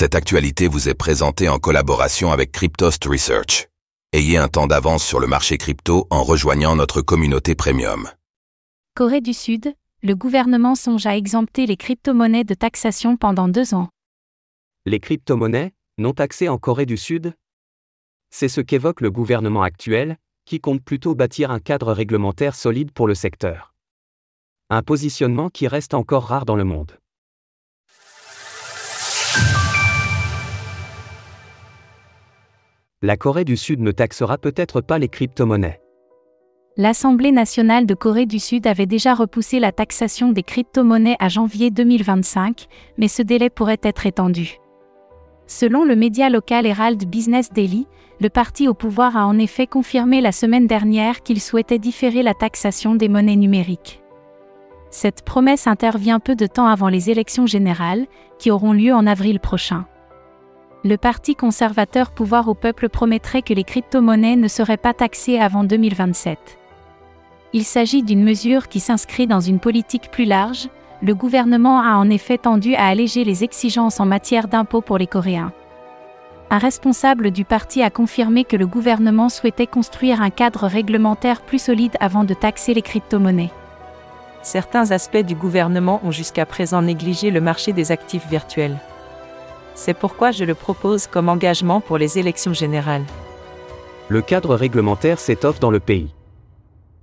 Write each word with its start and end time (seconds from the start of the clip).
Cette 0.00 0.14
actualité 0.14 0.68
vous 0.68 0.88
est 0.88 0.94
présentée 0.94 1.48
en 1.48 1.58
collaboration 1.58 2.30
avec 2.30 2.52
Cryptost 2.52 3.04
Research. 3.04 3.66
Ayez 4.12 4.36
un 4.36 4.46
temps 4.46 4.68
d'avance 4.68 5.04
sur 5.04 5.18
le 5.18 5.26
marché 5.26 5.58
crypto 5.58 6.06
en 6.10 6.22
rejoignant 6.22 6.76
notre 6.76 7.02
communauté 7.02 7.56
premium. 7.56 8.08
Corée 8.94 9.20
du 9.20 9.32
Sud, 9.32 9.74
le 10.04 10.14
gouvernement 10.14 10.76
songe 10.76 11.06
à 11.06 11.16
exempter 11.16 11.66
les 11.66 11.76
crypto-monnaies 11.76 12.44
de 12.44 12.54
taxation 12.54 13.16
pendant 13.16 13.48
deux 13.48 13.74
ans. 13.74 13.88
Les 14.86 15.00
crypto-monnaies, 15.00 15.74
non 15.98 16.12
taxées 16.12 16.48
en 16.48 16.58
Corée 16.58 16.86
du 16.86 16.96
Sud? 16.96 17.34
C'est 18.30 18.46
ce 18.46 18.60
qu'évoque 18.60 19.00
le 19.00 19.10
gouvernement 19.10 19.64
actuel, 19.64 20.16
qui 20.44 20.60
compte 20.60 20.84
plutôt 20.84 21.16
bâtir 21.16 21.50
un 21.50 21.58
cadre 21.58 21.92
réglementaire 21.92 22.54
solide 22.54 22.92
pour 22.92 23.08
le 23.08 23.16
secteur. 23.16 23.74
Un 24.70 24.84
positionnement 24.84 25.50
qui 25.50 25.66
reste 25.66 25.92
encore 25.92 26.26
rare 26.26 26.44
dans 26.44 26.54
le 26.54 26.62
monde. 26.62 26.96
La 33.00 33.16
Corée 33.16 33.44
du 33.44 33.56
Sud 33.56 33.78
ne 33.78 33.92
taxera 33.92 34.38
peut-être 34.38 34.80
pas 34.80 34.98
les 34.98 35.08
crypto-monnaies. 35.08 35.80
L'Assemblée 36.76 37.30
nationale 37.30 37.86
de 37.86 37.94
Corée 37.94 38.26
du 38.26 38.40
Sud 38.40 38.66
avait 38.66 38.86
déjà 38.86 39.14
repoussé 39.14 39.60
la 39.60 39.70
taxation 39.70 40.32
des 40.32 40.42
crypto-monnaies 40.42 41.14
à 41.20 41.28
janvier 41.28 41.70
2025, 41.70 42.66
mais 42.96 43.06
ce 43.06 43.22
délai 43.22 43.50
pourrait 43.50 43.78
être 43.84 44.04
étendu. 44.06 44.56
Selon 45.46 45.84
le 45.84 45.94
média 45.94 46.28
local 46.28 46.66
Herald 46.66 47.04
Business 47.04 47.52
Daily, 47.52 47.86
le 48.20 48.30
parti 48.30 48.66
au 48.66 48.74
pouvoir 48.74 49.16
a 49.16 49.26
en 49.26 49.38
effet 49.38 49.68
confirmé 49.68 50.20
la 50.20 50.32
semaine 50.32 50.66
dernière 50.66 51.22
qu'il 51.22 51.40
souhaitait 51.40 51.78
différer 51.78 52.24
la 52.24 52.34
taxation 52.34 52.96
des 52.96 53.08
monnaies 53.08 53.36
numériques. 53.36 54.02
Cette 54.90 55.22
promesse 55.22 55.68
intervient 55.68 56.18
peu 56.18 56.34
de 56.34 56.48
temps 56.48 56.66
avant 56.66 56.88
les 56.88 57.10
élections 57.10 57.46
générales, 57.46 58.08
qui 58.40 58.50
auront 58.50 58.72
lieu 58.72 58.92
en 58.92 59.06
avril 59.06 59.38
prochain. 59.38 59.86
Le 60.84 60.96
Parti 60.96 61.34
conservateur 61.34 62.12
Pouvoir 62.12 62.46
au 62.46 62.54
peuple 62.54 62.88
promettrait 62.88 63.42
que 63.42 63.52
les 63.52 63.64
crypto-monnaies 63.64 64.36
ne 64.36 64.46
seraient 64.46 64.76
pas 64.76 64.94
taxées 64.94 65.40
avant 65.40 65.64
2027. 65.64 66.38
Il 67.52 67.64
s'agit 67.64 68.04
d'une 68.04 68.22
mesure 68.22 68.68
qui 68.68 68.78
s'inscrit 68.78 69.26
dans 69.26 69.40
une 69.40 69.58
politique 69.58 70.08
plus 70.12 70.24
large, 70.24 70.68
le 71.02 71.16
gouvernement 71.16 71.80
a 71.80 71.96
en 71.96 72.08
effet 72.10 72.38
tendu 72.38 72.76
à 72.76 72.86
alléger 72.86 73.24
les 73.24 73.42
exigences 73.42 73.98
en 73.98 74.06
matière 74.06 74.46
d'impôts 74.46 74.80
pour 74.80 74.98
les 74.98 75.08
Coréens. 75.08 75.52
Un 76.50 76.58
responsable 76.58 77.32
du 77.32 77.44
parti 77.44 77.82
a 77.82 77.90
confirmé 77.90 78.44
que 78.44 78.56
le 78.56 78.66
gouvernement 78.66 79.28
souhaitait 79.28 79.66
construire 79.66 80.22
un 80.22 80.30
cadre 80.30 80.66
réglementaire 80.68 81.42
plus 81.42 81.60
solide 81.60 81.96
avant 81.98 82.22
de 82.22 82.34
taxer 82.34 82.72
les 82.72 82.82
crypto-monnaies. 82.82 83.50
Certains 84.42 84.92
aspects 84.92 85.16
du 85.16 85.34
gouvernement 85.34 86.00
ont 86.04 86.12
jusqu'à 86.12 86.46
présent 86.46 86.82
négligé 86.82 87.32
le 87.32 87.40
marché 87.40 87.72
des 87.72 87.90
actifs 87.90 88.28
virtuels. 88.28 88.78
C'est 89.78 89.94
pourquoi 89.94 90.32
je 90.32 90.42
le 90.42 90.56
propose 90.56 91.06
comme 91.06 91.28
engagement 91.28 91.80
pour 91.80 91.98
les 91.98 92.18
élections 92.18 92.52
générales. 92.52 93.04
Le 94.08 94.20
cadre 94.22 94.56
réglementaire 94.56 95.20
s'étoffe 95.20 95.60
dans 95.60 95.70
le 95.70 95.78
pays. 95.78 96.12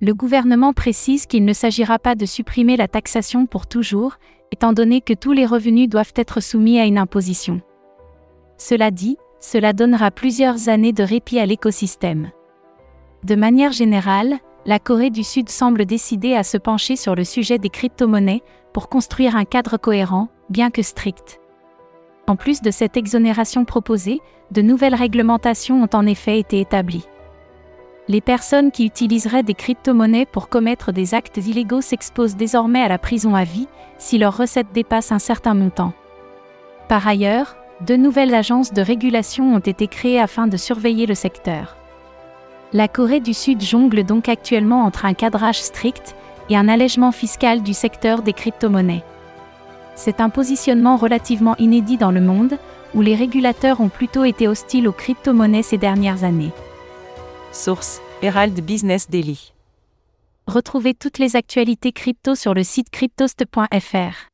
Le 0.00 0.12
gouvernement 0.12 0.72
précise 0.72 1.26
qu'il 1.26 1.44
ne 1.44 1.52
s'agira 1.52 2.00
pas 2.00 2.16
de 2.16 2.26
supprimer 2.26 2.76
la 2.76 2.88
taxation 2.88 3.46
pour 3.46 3.68
toujours, 3.68 4.16
étant 4.50 4.72
donné 4.72 5.00
que 5.00 5.14
tous 5.14 5.30
les 5.30 5.46
revenus 5.46 5.88
doivent 5.88 6.12
être 6.16 6.40
soumis 6.40 6.80
à 6.80 6.86
une 6.86 6.98
imposition. 6.98 7.60
Cela 8.58 8.90
dit, 8.90 9.16
cela 9.38 9.72
donnera 9.72 10.10
plusieurs 10.10 10.68
années 10.68 10.92
de 10.92 11.04
répit 11.04 11.38
à 11.38 11.46
l'écosystème. 11.46 12.32
De 13.22 13.36
manière 13.36 13.70
générale, 13.70 14.38
la 14.64 14.80
Corée 14.80 15.10
du 15.10 15.22
Sud 15.22 15.50
semble 15.50 15.86
décidée 15.86 16.34
à 16.34 16.42
se 16.42 16.56
pencher 16.56 16.96
sur 16.96 17.14
le 17.14 17.22
sujet 17.22 17.58
des 17.58 17.70
crypto-monnaies 17.70 18.42
pour 18.72 18.88
construire 18.88 19.36
un 19.36 19.44
cadre 19.44 19.76
cohérent, 19.76 20.30
bien 20.50 20.70
que 20.70 20.82
strict. 20.82 21.38
En 22.26 22.36
plus 22.36 22.60
de 22.60 22.70
cette 22.70 22.96
exonération 22.96 23.64
proposée, 23.64 24.20
de 24.50 24.62
nouvelles 24.62 24.94
réglementations 24.94 25.82
ont 25.82 25.96
en 25.96 26.06
effet 26.06 26.38
été 26.38 26.60
établies. 26.60 27.06
Les 28.08 28.20
personnes 28.20 28.70
qui 28.70 28.86
utiliseraient 28.86 29.42
des 29.42 29.54
crypto-monnaies 29.54 30.26
pour 30.26 30.48
commettre 30.48 30.92
des 30.92 31.14
actes 31.14 31.38
illégaux 31.38 31.80
s'exposent 31.80 32.36
désormais 32.36 32.82
à 32.82 32.88
la 32.88 32.98
prison 32.98 33.34
à 33.34 33.44
vie 33.44 33.68
si 33.98 34.18
leurs 34.18 34.36
recettes 34.36 34.72
dépassent 34.72 35.12
un 35.12 35.18
certain 35.18 35.54
montant. 35.54 35.92
Par 36.88 37.06
ailleurs, 37.06 37.56
de 37.80 37.96
nouvelles 37.96 38.34
agences 38.34 38.72
de 38.72 38.80
régulation 38.80 39.54
ont 39.54 39.60
été 39.60 39.86
créées 39.86 40.20
afin 40.20 40.46
de 40.46 40.56
surveiller 40.56 41.06
le 41.06 41.14
secteur. 41.14 41.76
La 42.72 42.88
Corée 42.88 43.20
du 43.20 43.34
Sud 43.34 43.60
jongle 43.60 44.04
donc 44.04 44.28
actuellement 44.28 44.84
entre 44.84 45.04
un 45.04 45.14
cadrage 45.14 45.60
strict 45.60 46.14
et 46.48 46.56
un 46.56 46.68
allègement 46.68 47.12
fiscal 47.12 47.62
du 47.62 47.74
secteur 47.74 48.22
des 48.22 48.32
crypto-monnaies. 48.32 49.04
C'est 49.96 50.20
un 50.20 50.28
positionnement 50.30 50.96
relativement 50.96 51.56
inédit 51.56 51.96
dans 51.96 52.12
le 52.12 52.20
monde, 52.20 52.58
où 52.94 53.00
les 53.00 53.16
régulateurs 53.16 53.80
ont 53.80 53.88
plutôt 53.88 54.24
été 54.24 54.46
hostiles 54.46 54.86
aux 54.86 54.92
crypto-monnaies 54.92 55.62
ces 55.62 55.78
dernières 55.78 56.22
années. 56.22 56.52
Source 57.50 58.00
Herald 58.22 58.58
Business 58.60 59.10
Daily. 59.10 59.52
Retrouvez 60.46 60.94
toutes 60.94 61.18
les 61.18 61.34
actualités 61.34 61.92
crypto 61.92 62.34
sur 62.34 62.54
le 62.54 62.62
site 62.62 62.90
cryptost.fr. 62.90 64.28